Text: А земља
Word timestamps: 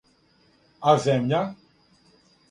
А 0.91 0.93
земља 1.03 1.41